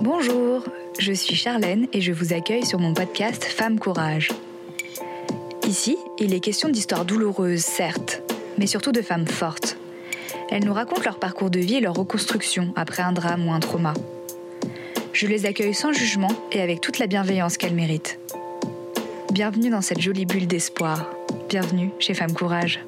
[0.00, 0.64] Bonjour,
[0.98, 4.30] je suis Charlène et je vous accueille sur mon podcast Femme Courage.
[5.68, 8.22] Ici, il est question d'histoires douloureuses, certes,
[8.56, 9.76] mais surtout de femmes fortes.
[10.50, 13.60] Elles nous racontent leur parcours de vie et leur reconstruction après un drame ou un
[13.60, 13.92] trauma.
[15.12, 18.18] Je les accueille sans jugement et avec toute la bienveillance qu'elles méritent.
[19.32, 21.10] Bienvenue dans cette jolie bulle d'espoir.
[21.50, 22.80] Bienvenue chez Femme Courage.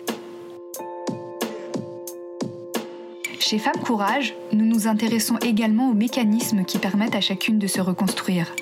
[3.45, 7.81] Chez Femme Courage, nous nous intéressons également aux mécanismes qui permettent à chacune de se
[7.81, 8.55] reconstruire.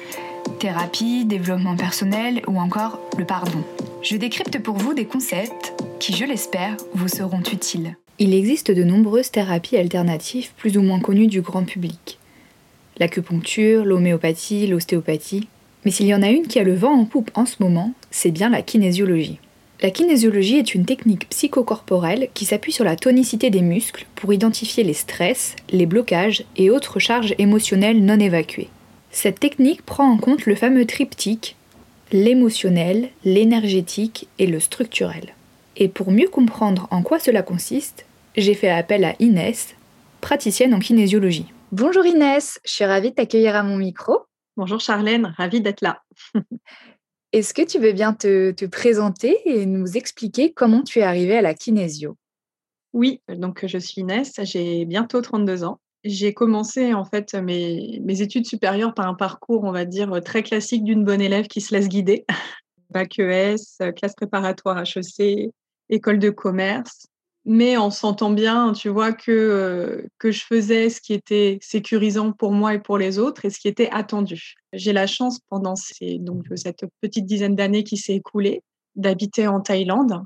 [0.59, 3.62] Thérapie, développement personnel ou encore le pardon.
[4.02, 7.95] Je décrypte pour vous des concepts qui, je l'espère, vous seront utiles.
[8.19, 12.19] Il existe de nombreuses thérapies alternatives plus ou moins connues du grand public.
[12.97, 15.47] L'acupuncture, l'homéopathie, l'ostéopathie.
[15.85, 17.93] Mais s'il y en a une qui a le vent en poupe en ce moment,
[18.10, 19.41] c'est bien la kinésiologie.
[19.83, 24.84] La kinésiologie est une technique psychocorporelle qui s'appuie sur la tonicité des muscles pour identifier
[24.84, 28.69] les stress, les blocages et autres charges émotionnelles non évacuées.
[29.10, 31.57] Cette technique prend en compte le fameux triptyque
[32.13, 35.35] l'émotionnel, l'énergétique et le structurel.
[35.77, 38.04] Et pour mieux comprendre en quoi cela consiste,
[38.37, 39.76] j'ai fait appel à Inès,
[40.21, 41.47] praticienne en kinésiologie.
[41.73, 44.24] Bonjour Inès, je suis ravie de t'accueillir à mon micro.
[44.57, 46.02] Bonjour Charlène, ravie d'être là.
[47.32, 51.42] Est-ce que tu veux bien te, présenter et nous expliquer comment tu es arrivée à
[51.42, 52.16] la kinésio?
[52.92, 55.78] Oui, donc je suis Inès, j'ai bientôt 32 ans.
[56.02, 60.82] J'ai commencé en fait mes, études supérieures par un parcours, on va dire, très classique
[60.82, 62.24] d'une bonne élève qui se laisse guider.
[62.90, 63.56] Bac ES,
[63.95, 65.50] classe préparatoire HEC,
[65.88, 67.06] école de commerce
[67.44, 72.32] mais en sentant bien, tu vois, que, euh, que je faisais ce qui était sécurisant
[72.32, 74.55] pour moi et pour les autres et ce qui était attendu.
[74.72, 78.62] J'ai la chance, pendant ces, donc, cette petite dizaine d'années qui s'est écoulée,
[78.94, 80.22] d'habiter en Thaïlande,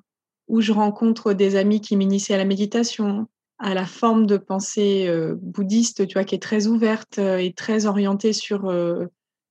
[0.49, 3.29] où je rencontre des amis qui m'initient à la méditation,
[3.59, 7.53] à la forme de pensée euh, bouddhiste, tu vois, qui est très ouverte euh, et
[7.53, 8.73] très orientée sur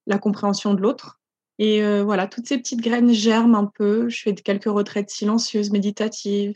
[0.06, 1.22] la compréhension de l'autre.
[1.60, 4.10] Et voilà, toutes ces petites graines germent un peu.
[4.10, 6.56] Je fais quelques retraites silencieuses, méditatives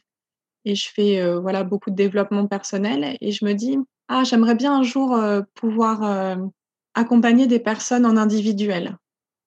[0.68, 3.78] et je fais euh, voilà beaucoup de développement personnel et je me dis
[4.10, 6.36] ah j'aimerais bien un jour euh, pouvoir euh,
[6.94, 8.98] accompagner des personnes en individuel.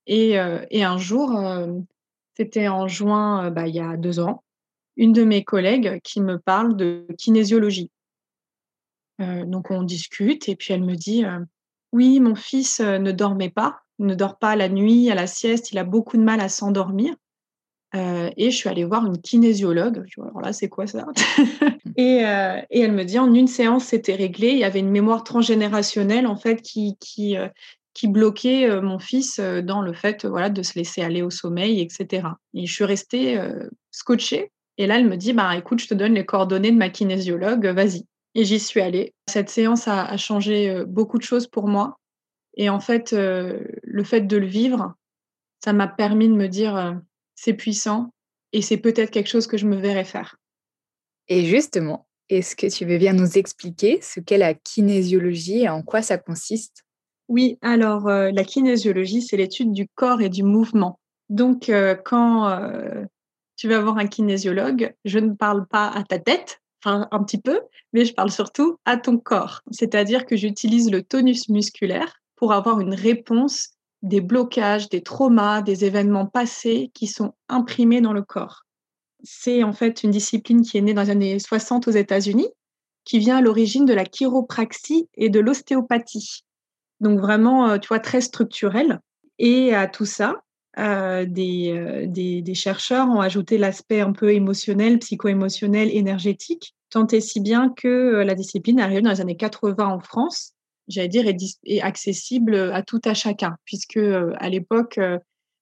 [0.07, 0.37] Et,
[0.71, 1.39] et un jour
[2.37, 4.43] c'était en juin bah, il y a deux ans
[4.97, 7.91] une de mes collègues qui me parle de kinésiologie.
[9.19, 11.23] Donc on discute et puis elle me dit
[11.93, 15.79] oui mon fils ne dormait pas ne dort pas la nuit à la sieste il
[15.79, 17.15] a beaucoup de mal à s'endormir
[17.95, 20.05] euh, et je suis allée voir une kinésiologue.
[20.19, 21.07] Alors là, c'est quoi ça?
[21.97, 24.51] Et, euh, et, elle me dit, en une séance, c'était réglé.
[24.51, 26.97] Il y avait une mémoire transgénérationnelle, en fait, qui,
[27.37, 27.49] euh,
[28.05, 32.29] bloquait mon fils dans le fait voilà, de se laisser aller au sommeil, etc.
[32.55, 33.39] Et je suis restée
[33.91, 34.51] scotchée.
[34.79, 37.67] Et là, elle me dit, bah, écoute, je te donne les coordonnées de ma kinésiologue,
[37.67, 38.07] vas-y.
[38.35, 39.13] Et j'y suis allée.
[39.29, 41.99] Cette séance a, a, changé beaucoup de choses pour moi.
[42.57, 44.95] Et en fait, le fait de le vivre,
[45.63, 47.03] ça m'a permis de me dire
[47.41, 48.13] c'est puissant
[48.53, 50.37] et c'est peut-être quelque chose que je me verrais faire.
[51.29, 55.83] Et justement, est-ce que tu veux bien nous expliquer ce qu'est la kinésiologie et en
[55.83, 56.85] quoi ça consiste?
[57.29, 61.01] Oui, alors euh, la kinésiologie, c'est l'étude du corps et du mouvement.
[61.31, 63.07] Donc, euh, quand euh,
[63.57, 67.41] tu vas voir un kinésiologue, je ne parle pas à ta tête, enfin un petit
[67.41, 67.61] peu,
[67.95, 69.63] mais je parle surtout à ton corps.
[69.71, 73.71] C'est-à-dire que j'utilise le tonus musculaire pour avoir une réponse
[74.03, 78.63] des blocages, des traumas, des événements passés qui sont imprimés dans le corps.
[79.23, 82.49] C'est en fait une discipline qui est née dans les années 60 aux États-Unis,
[83.05, 86.45] qui vient à l'origine de la chiropraxie et de l'ostéopathie.
[87.01, 89.01] Donc vraiment, euh, tu vois, très structurel.
[89.39, 90.43] Et à tout ça,
[90.79, 97.21] euh, des, euh, des, chercheurs ont ajouté l'aspect un peu émotionnel, psycho-émotionnel, énergétique, tant et
[97.21, 100.53] si bien que la discipline arrive dans les années 80 en France
[100.91, 105.19] j'allais dire, est, accessible à tout à chacun, puisque euh, à l'époque, euh,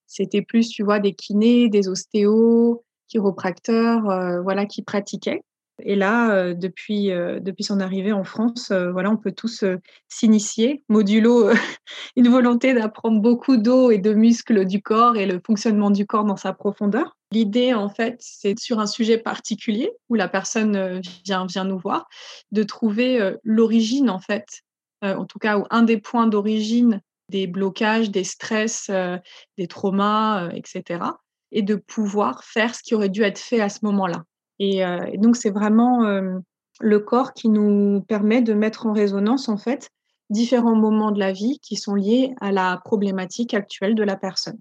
[0.07, 5.41] c'était plus, tu vois, des kinés, des ostéos, chiropracteurs, euh, voilà, qui pratiquaient.
[5.83, 9.63] Et là, depuis, depuis son arrivée en France, voilà, on peut tous
[10.09, 11.51] s'initier, modulo
[12.17, 16.25] une volonté d'apprendre beaucoup d'eau et de muscles du corps et le fonctionnement du corps
[16.25, 17.15] dans sa profondeur.
[17.31, 22.09] L'idée, en fait, c'est sur un sujet particulier où la personne vient, vient nous voir,
[22.51, 24.68] de trouver l'origine, en fait, euh,
[25.01, 29.17] en tout cas, un des points d'origine des blocages, des stress, euh,
[29.57, 31.01] des traumas, euh, etc.
[31.51, 34.23] Et de pouvoir faire ce qui aurait dû être fait à ce moment-là.
[34.59, 34.83] Et,
[35.15, 36.01] donc, c'est vraiment
[36.81, 39.89] le corps qui nous permet de mettre en résonance, en fait,
[40.29, 44.59] différents moments de la vie qui sont liés à la problématique actuelle de la personne.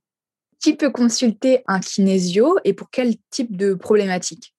[0.61, 4.55] Qui peut consulter un kinésio et pour quel type de problématique?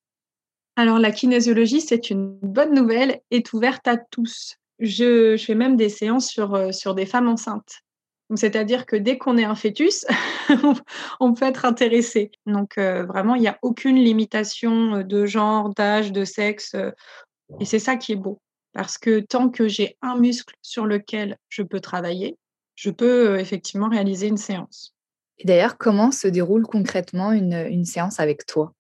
[0.76, 4.60] Alors, la kinésiologie, c'est une bonne nouvelle, est ouverte à tous.
[4.80, 7.80] Je, fais même des séances sur, sur des femmes enceintes.
[8.36, 10.06] C'est-à-dire que dès qu'on est un fœtus,
[11.20, 12.32] on peut être intéressé.
[12.46, 16.76] Donc vraiment, il n'y a aucune limitation de genre, d'âge, de sexe.
[17.60, 18.40] Et c'est ça qui est beau.
[18.74, 22.38] Parce que tant que j'ai un muscle sur lequel je peux travailler,
[22.76, 24.96] je peux effectivement réaliser une séance.
[25.40, 28.74] Et d'ailleurs, comment se déroule concrètement une, séance avec toi?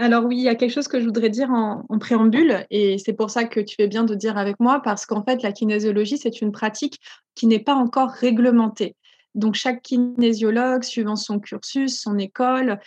[0.00, 3.12] Alors oui, il y a quelque chose que je voudrais dire en, préambule, et c'est
[3.12, 6.18] pour ça que tu fais bien de dire avec moi, parce qu'en fait, la kinésiologie,
[6.18, 6.98] c'est une pratique
[7.34, 8.96] qui n'est pas encore réglementée.
[9.34, 12.80] Donc, chaque kinésiologue, suivant son cursus, son école,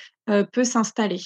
[0.52, 1.20] peut s'installer.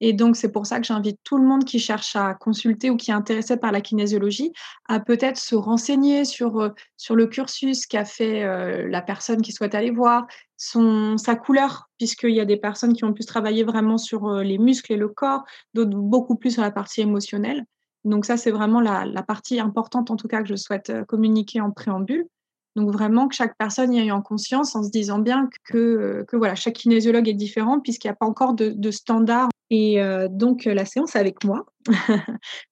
[0.00, 2.96] Et donc, c'est pour ça que j'invite tout le monde qui cherche à consulter ou
[2.96, 4.52] qui est intéressé par la kinésiologie
[4.88, 9.52] à peut-être se renseigner sur, euh, sur le cursus qu'a fait euh, la personne qui
[9.52, 10.26] souhaite aller voir,
[10.56, 14.42] son, sa couleur, puisqu'il y a des personnes qui ont pu travailler vraiment sur euh,
[14.42, 15.44] les muscles et le corps,
[15.74, 17.66] d'autres beaucoup plus sur la partie émotionnelle.
[18.04, 21.60] Donc ça, c'est vraiment la, la, partie importante, en tout cas, que je souhaite communiquer
[21.60, 22.26] en préambule.
[22.74, 26.36] Donc vraiment que chaque personne y aille en conscience en se disant bien que, que
[26.36, 30.00] voilà, chaque kinésiologue est différent puisqu'il n'y a pas encore de standard et
[30.30, 31.64] donc, la séance avec moi,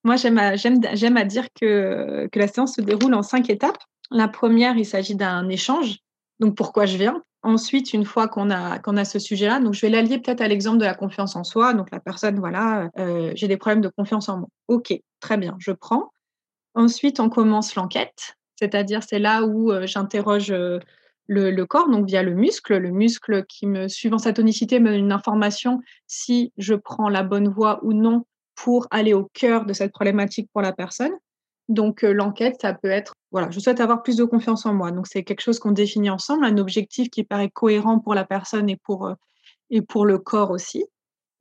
[0.03, 3.77] moi, j'aime à, dire que, la séance se déroule en cinq étapes.
[4.11, 5.97] La première, il s'agit d'un échange.
[6.39, 7.23] Donc, pourquoi je viens?
[7.41, 10.79] Ensuite, une fois qu'on a, a ce sujet-là, donc je vais l'allier peut-être à l'exemple
[10.79, 11.73] de la confiance en soi.
[11.73, 12.89] Donc, la personne, voilà,
[13.33, 14.47] j'ai des problèmes de confiance en moi.
[14.67, 16.11] OK, très bien, je prends.
[16.75, 20.53] Ensuite, on commence l'enquête, c'est-à-dire c'est là où j'interroge
[21.29, 22.77] le, corps, donc via le muscle.
[22.77, 27.23] Le muscle qui, me, suivant sa tonicité, me donne une information si je prends la
[27.23, 31.13] bonne voie ou non pour aller au cœur de cette problématique pour la personne.
[31.69, 34.91] Donc euh, l'enquête, ça peut être, voilà, je souhaite avoir plus de confiance en moi.
[34.91, 38.67] Donc c'est quelque chose qu'on définit ensemble, un objectif qui paraît cohérent pour la personne
[38.69, 39.13] et pour, euh,
[39.69, 40.85] et pour le corps aussi.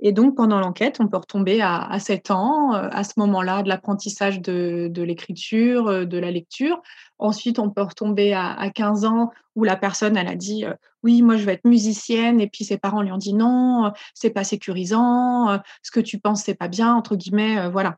[0.01, 3.63] Et donc, pendant l'enquête, on peut retomber à, à 7 ans, euh, à ce moment-là,
[3.63, 6.81] de l'apprentissage de, l'écriture, euh, de la lecture.
[7.19, 10.75] Ensuite, on peut retomber à, à, 15 ans où la personne, elle a dit euh,
[11.03, 12.41] Oui, moi, je veux être musicienne.
[12.41, 16.45] Et puis, ses parents lui ont dit Non, c'est pas sécurisant, ce que tu penses,
[16.45, 17.97] c'est pas bien, entre guillemets, voilà,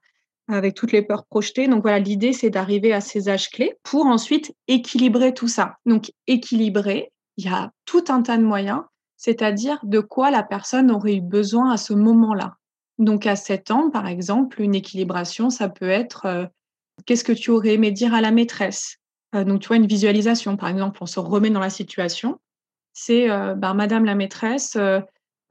[0.48, 1.68] avec toutes les peurs projetées.
[1.68, 5.74] Donc, voilà, l'idée, c'est d'arriver à ces âges clés pour ensuite équilibrer tout ça.
[5.84, 8.80] Donc, équilibrer, il y a tout un tas de moyens
[9.20, 12.56] c'est-à-dire de quoi la personne aurait eu besoin à ce moment-là.
[12.98, 16.46] Donc à 7 ans, par exemple, une équilibration, ça peut être euh,
[17.04, 18.96] qu'est-ce que tu aurais aimé dire à la maîtresse?
[19.34, 22.40] Euh, Donc tu vois, une visualisation, par exemple, on se remet dans la situation.
[22.94, 24.78] C'est euh, ben, Madame la maîtresse,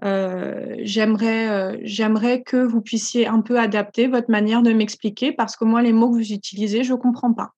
[0.02, 5.84] j'aimerais, j'aimerais que vous puissiez un peu adapter votre manière de m'expliquer parce que moi,
[5.84, 7.52] les mots que vous utilisez, je ne comprends pas.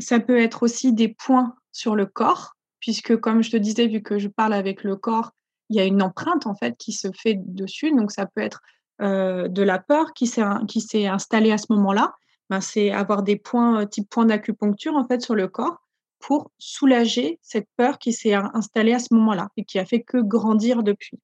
[0.00, 4.02] Ça peut être aussi des points sur le corps puisque comme je te disais, vu
[4.02, 5.32] que je parle avec le corps,
[5.68, 7.92] il y a une empreinte en fait qui se fait dessus.
[7.92, 8.60] Donc ça peut être
[9.00, 12.12] euh, de la peur qui s'est installée à ce moment-là.
[12.50, 15.86] Ben, c'est avoir des points type points d'acupuncture en fait sur le corps
[16.18, 20.18] pour soulager cette peur qui s'est installée à ce moment-là et qui a fait que
[20.18, 21.18] grandir depuis.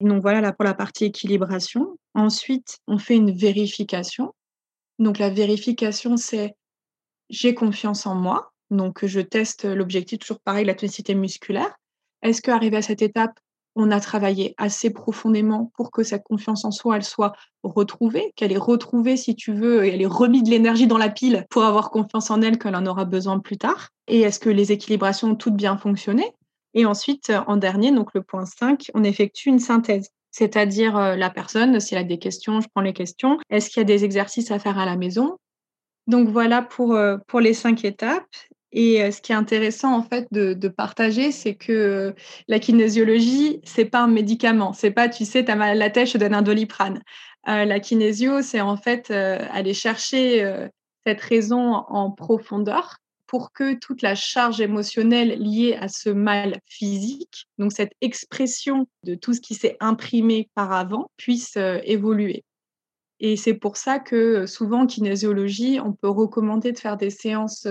[0.00, 1.98] Donc voilà là pour la partie équilibration.
[2.14, 4.34] Ensuite, on fait une vérification.
[4.98, 6.54] Donc la vérification, c'est
[7.28, 8.52] j'ai confiance en moi.
[8.70, 11.76] Donc, je teste l'objectif, toujours pareil, la tonicité musculaire.
[12.22, 13.38] Est-ce qu'arrivé à cette étape,
[13.78, 18.52] on a travaillé assez profondément pour que cette confiance en soi, elle soit retrouvée, qu'elle
[18.52, 21.62] est retrouvée, si tu veux, et elle est remis de l'énergie dans la pile pour
[21.62, 23.90] avoir confiance en elle, qu'elle en aura besoin plus tard?
[24.08, 26.32] Et est-ce que les équilibrations ont toutes bien fonctionné?
[26.72, 30.08] Et ensuite, en dernier, donc le point 5, on effectue une synthèse.
[30.30, 33.38] C'est-à-dire la personne, si elle a des questions, je prends les questions.
[33.50, 35.36] Est-ce qu'il y a des exercices à faire à la maison?
[36.06, 38.24] Donc voilà pour, pour les cinq étapes.
[38.78, 42.14] Et ce qui est intéressant en fait de, partager, c'est que
[42.46, 44.74] la kinésiologie, c'est pas un médicament.
[44.74, 47.00] C'est pas, tu sais, tu as mal à la tête, je te donne un doliprane.
[47.46, 50.68] la kinésio, c'est en fait aller chercher
[51.06, 57.46] cette raison en profondeur pour que toute la charge émotionnelle liée à ce mal physique,
[57.56, 62.44] donc cette expression de tout ce qui s'est imprimé par avant, puisse évoluer.
[63.18, 67.66] Et c'est pour ça que souvent en kinésiologie, on peut recommander de faire des séances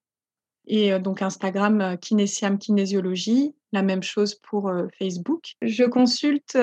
[0.67, 5.53] et donc Instagram Kinesiam Kinésiologie, la même chose pour Facebook.
[5.63, 6.57] Je consulte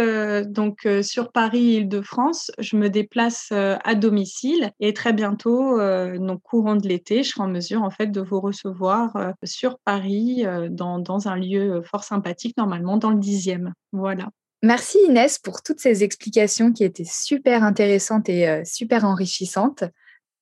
[0.49, 5.77] donc sur Paris Île-de-France, je me déplace à domicile et très bientôt
[6.17, 10.45] donc courant de l'été, je serai en mesure en fait de vous recevoir sur Paris
[10.69, 13.73] dans, dans un lieu fort sympathique normalement dans le dixième.
[13.93, 14.29] Voilà.
[14.63, 19.83] Merci Inès pour toutes ces explications qui étaient super intéressantes et super enrichissantes.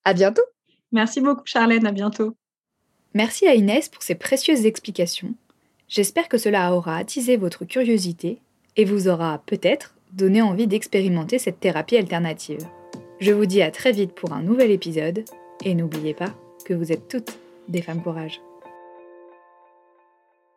[0.04, 0.55] À bientôt.
[0.96, 2.34] Merci beaucoup Charlène, à bientôt.
[3.12, 5.34] Merci à Inès pour ses précieuses explications.
[5.88, 8.38] J'espère que cela aura attisé votre curiosité
[8.76, 12.66] et vous aura peut-être donné envie d'expérimenter cette thérapie alternative.
[13.20, 15.22] Je vous dis à très vite pour un nouvel épisode
[15.66, 16.34] et n'oubliez pas
[16.64, 17.38] que vous êtes toutes
[17.68, 18.40] des femmes courage.